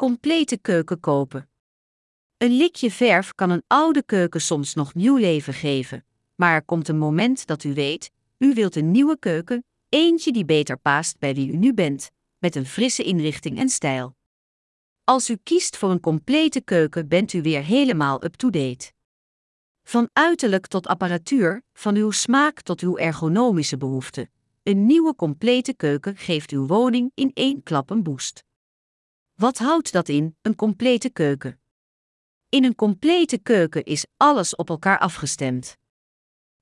[0.00, 1.48] Complete keuken kopen.
[2.36, 6.88] Een likje verf kan een oude keuken soms nog nieuw leven geven, maar er komt
[6.88, 11.34] een moment dat u weet, u wilt een nieuwe keuken, eentje die beter past bij
[11.34, 14.16] wie u nu bent, met een frisse inrichting en stijl.
[15.04, 18.92] Als u kiest voor een complete keuken, bent u weer helemaal up-to-date.
[19.82, 24.30] Van uiterlijk tot apparatuur, van uw smaak tot uw ergonomische behoeften.
[24.62, 28.48] Een nieuwe complete keuken geeft uw woning in één klap een boost.
[29.40, 31.60] Wat houdt dat in, een complete keuken?
[32.48, 35.76] In een complete keuken is alles op elkaar afgestemd.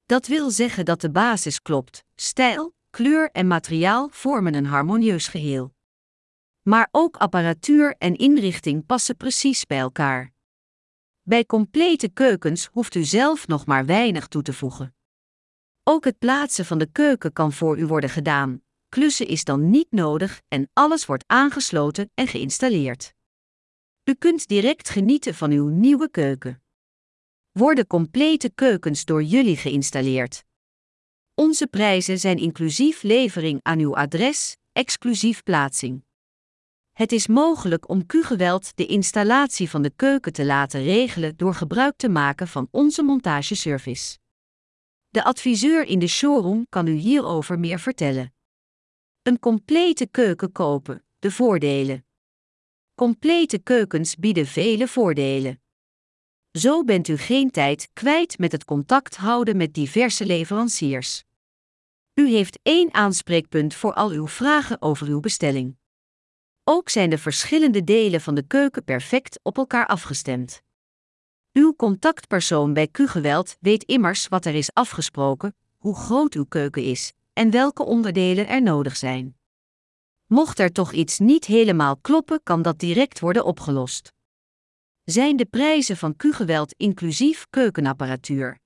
[0.06, 5.74] Dat wil zeggen dat de basis klopt, stijl, kleur en materiaal vormen een harmonieus geheel.
[6.62, 10.32] Maar ook apparatuur en inrichting passen precies bij elkaar.
[11.22, 14.94] Bij complete keukens hoeft u zelf nog maar weinig toe te voegen.
[15.82, 18.62] Ook het plaatsen van de keuken kan voor u worden gedaan.
[18.88, 23.14] Klussen is dan niet nodig en alles wordt aangesloten en geïnstalleerd.
[24.04, 26.62] U kunt direct genieten van uw nieuwe keuken.
[27.52, 30.44] Worden complete keukens door jullie geïnstalleerd?
[31.34, 36.04] Onze prijzen zijn inclusief levering aan uw adres, exclusief plaatsing.
[36.92, 41.96] Het is mogelijk om Q-geweld de installatie van de keuken te laten regelen door gebruik
[41.96, 44.18] te maken van onze montageservice.
[45.08, 48.32] De adviseur in de showroom kan u hierover meer vertellen.
[49.22, 52.06] Een complete keuken kopen, de voordelen.
[52.94, 55.60] Complete keukens bieden vele voordelen.
[56.52, 61.24] Zo bent u geen tijd kwijt met het contact houden met diverse leveranciers.
[62.14, 65.76] U heeft één aanspreekpunt voor al uw vragen over uw bestelling.
[66.64, 70.62] Ook zijn de verschillende delen van de keuken perfect op elkaar afgestemd.
[71.52, 77.12] Uw contactpersoon bij Q-geweld weet immers wat er is afgesproken, hoe groot uw keuken is
[77.38, 79.36] en welke onderdelen er nodig zijn.
[80.26, 84.12] Mocht er toch iets niet helemaal kloppen, kan dat direct worden opgelost.
[85.04, 88.58] Zijn de prijzen van Q-geweld inclusief keukenapparatuur?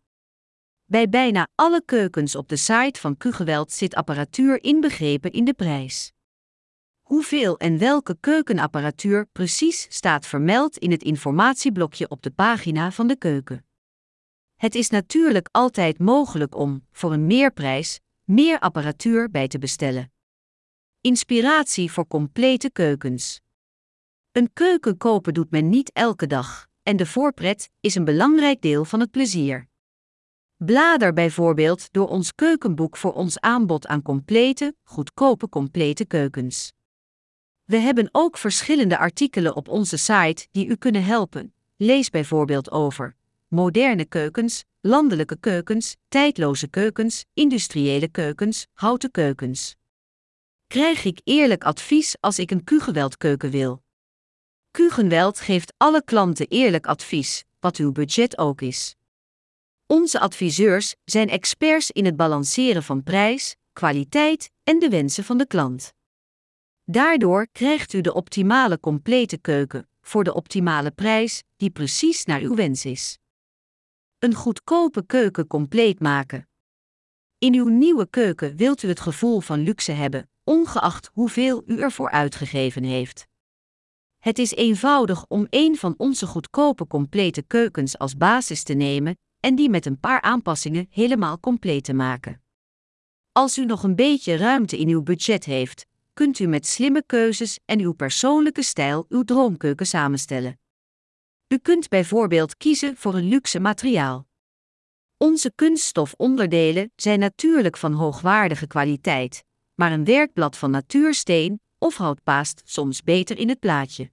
[0.85, 6.13] Bij bijna alle keukens op de site van Q-geweld zit apparatuur inbegrepen in de prijs.
[7.01, 13.17] Hoeveel en welke keukenapparatuur precies staat vermeld in het informatieblokje op de pagina van de
[13.17, 13.67] keuken.
[14.57, 20.13] Het is natuurlijk altijd mogelijk om, voor een meerprijs, meer apparatuur bij te bestellen.
[21.01, 23.41] Inspiratie voor complete keukens.
[24.33, 28.85] Een keuken kopen doet men niet elke dag, en de voorpret is een belangrijk deel
[28.85, 29.69] van het plezier.
[30.57, 36.73] Blader bijvoorbeeld door ons keukenboek voor ons aanbod aan complete, goedkope complete keukens.
[37.65, 41.55] We hebben ook verschillende artikelen op onze site die u kunnen helpen.
[41.77, 43.17] Lees bijvoorbeeld over
[43.49, 49.77] moderne keukens, landelijke keukens, tijdloze keukens, industriële keukens, houten keukens.
[50.67, 53.83] Krijg ik eerlijk advies als ik een Q-geweldkeuken wil?
[54.71, 58.95] Q-geweld geeft alle klanten eerlijk advies, wat uw budget ook is.
[59.87, 65.47] Onze adviseurs zijn experts in het balanceren van prijs, kwaliteit en de wensen van de
[65.47, 65.93] klant.
[66.85, 72.55] Daardoor krijgt u de optimale complete keuken voor de optimale prijs die precies naar uw
[72.55, 73.19] wens is.
[74.23, 76.49] Een goedkope keuken compleet maken.
[77.39, 82.11] In uw nieuwe keuken wilt u het gevoel van luxe hebben, ongeacht hoeveel u ervoor
[82.11, 83.27] uitgegeven heeft.
[84.19, 89.55] Het is eenvoudig om een van onze goedkope complete keukens als basis te nemen en
[89.55, 92.43] die met een paar aanpassingen helemaal compleet te maken.
[93.33, 97.59] Als u nog een beetje ruimte in uw budget heeft, kunt u met slimme keuzes
[97.65, 100.62] en uw persoonlijke stijl uw droomkeuken samenstellen.
[101.53, 104.27] U kunt bijvoorbeeld kiezen voor een luxe materiaal.
[105.17, 112.63] Onze kunststofonderdelen zijn natuurlijk van hoogwaardige kwaliteit, maar een werkblad van natuursteen of hout paast
[112.65, 114.11] soms beter in het plaatje.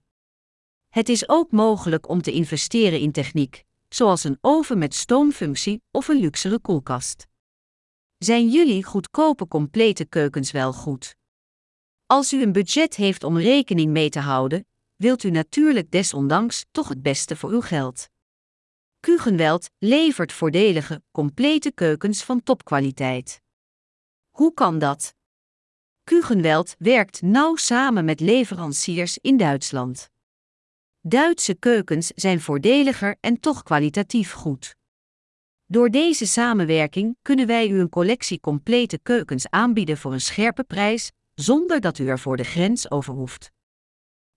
[0.88, 6.08] Het is ook mogelijk om te investeren in techniek, zoals een oven met stoomfunctie of
[6.08, 7.26] een luxere koelkast.
[8.18, 11.16] Zijn jullie goedkope complete keukens wel goed?
[12.06, 14.66] Als u een budget heeft om rekening mee te houden,
[15.00, 18.08] wilt u natuurlijk desondanks toch het beste voor uw geld.
[19.00, 23.42] Kugenweld levert voordelige, complete keukens van topkwaliteit.
[24.30, 25.14] Hoe kan dat?
[26.04, 30.10] Kugenweld werkt nauw samen met leveranciers in Duitsland.
[31.00, 34.76] Duitse keukens zijn voordeliger en toch kwalitatief goed.
[35.66, 41.10] Door deze samenwerking kunnen wij u een collectie complete keukens aanbieden voor een scherpe prijs,
[41.34, 43.50] zonder dat u er voor de grens over hoeft.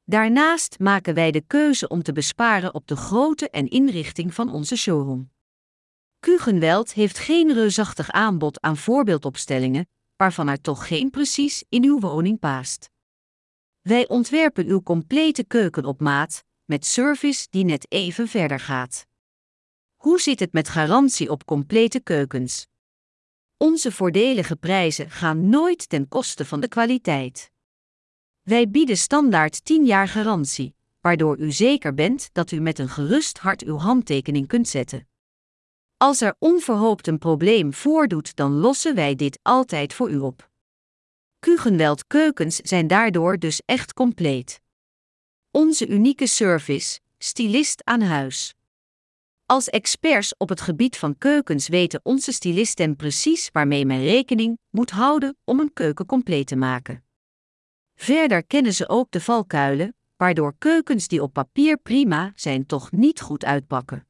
[0.05, 4.75] Daarnaast maken wij de keuze om te besparen op de grootte en inrichting van onze
[4.77, 5.31] showroom.
[6.19, 12.39] Kugenweld heeft geen reusachtig aanbod aan voorbeeldopstellingen, waarvan er toch geen precies in uw woning
[12.39, 12.89] paast.
[13.81, 19.05] Wij ontwerpen uw complete keuken op maat, met service die net even verder gaat.
[19.95, 22.67] Hoe zit het met garantie op complete keukens?
[23.57, 27.52] Onze voordelige prijzen gaan nooit ten koste van de kwaliteit.
[28.43, 33.37] Wij bieden standaard 10 jaar garantie, waardoor u zeker bent dat u met een gerust
[33.37, 35.07] hart uw handtekening kunt zetten.
[35.97, 40.49] Als er onverhoopt een probleem voordoet, dan lossen wij dit altijd voor u op.
[41.39, 44.61] Kugenweld keukens zijn daardoor dus echt compleet.
[45.51, 48.53] Onze unieke service, stylist aan huis.
[49.45, 54.91] Als experts op het gebied van keukens weten onze stylisten precies waarmee men rekening moet
[54.91, 57.03] houden om een keuken compleet te maken.
[58.03, 63.21] Verder kennen ze ook de valkuilen, waardoor keukens die op papier prima zijn toch niet
[63.21, 64.07] goed uitpakken.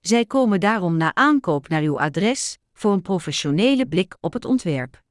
[0.00, 5.02] Zij komen daarom na aankoop naar uw adres voor een professionele blik op het ontwerp.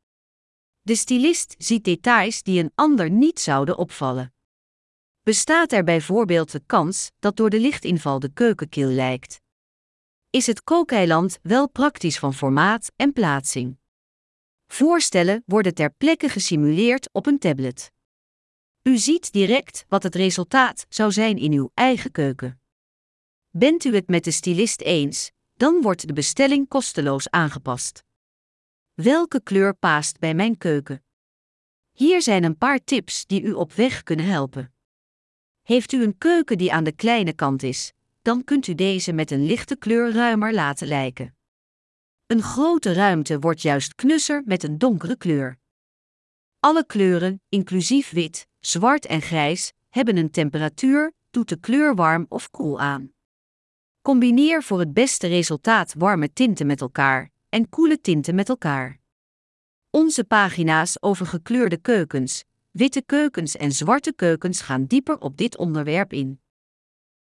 [0.82, 4.34] De stylist ziet details die een ander niet zouden opvallen.
[5.24, 9.42] Bestaat er bijvoorbeeld de kans dat door de lichtinval de keukenkil lijkt?
[10.30, 13.78] Is het kookeiland wel praktisch van formaat en plaatsing?
[14.68, 17.92] Voorstellen worden ter plekke gesimuleerd op een tablet.
[18.84, 22.60] U ziet direct wat het resultaat zou zijn in uw eigen keuken.
[23.50, 28.04] Bent u het met de stylist eens, dan wordt de bestelling kosteloos aangepast.
[28.94, 31.04] Welke kleur paast bij mijn keuken?
[31.92, 34.74] Hier zijn een paar tips die u op weg kunnen helpen.
[35.62, 39.32] Heeft u een keuken die aan de kleine kant is, dan kunt u deze met
[39.32, 41.36] een lichte kleur ruimer laten lijken.
[42.28, 45.58] Een grote ruimte wordt juist knusser met een donkere kleur.
[46.60, 52.52] Alle kleuren, inclusief wit, zwart en grijs, hebben een temperatuur, doet de kleur warm of
[52.52, 53.12] koel aan.
[54.02, 59.00] Combineer voor het beste resultaat warme tinten met elkaar en koele tinten met elkaar.
[59.90, 66.14] Onze pagina's over gekleurde keukens, witte keukens en zwarte keukens gaan dieper op dit onderwerp
[66.14, 66.40] in.